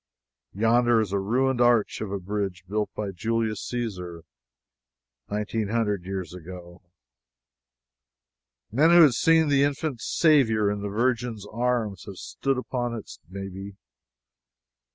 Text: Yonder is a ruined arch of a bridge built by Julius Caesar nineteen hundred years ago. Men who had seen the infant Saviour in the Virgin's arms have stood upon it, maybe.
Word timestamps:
Yonder 0.55 0.99
is 0.99 1.11
a 1.11 1.19
ruined 1.19 1.61
arch 1.61 2.01
of 2.01 2.11
a 2.11 2.17
bridge 2.19 2.63
built 2.67 2.89
by 2.95 3.11
Julius 3.11 3.61
Caesar 3.67 4.23
nineteen 5.29 5.67
hundred 5.67 6.05
years 6.05 6.33
ago. 6.33 6.81
Men 8.71 8.89
who 8.89 9.03
had 9.03 9.13
seen 9.13 9.47
the 9.47 9.61
infant 9.61 10.01
Saviour 10.01 10.71
in 10.71 10.81
the 10.81 10.89
Virgin's 10.89 11.45
arms 11.45 12.05
have 12.05 12.15
stood 12.17 12.57
upon 12.57 12.95
it, 12.95 13.11
maybe. 13.29 13.75